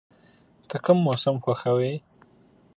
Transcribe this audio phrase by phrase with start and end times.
[0.69, 1.93] ته کوم موسم خوښوې؟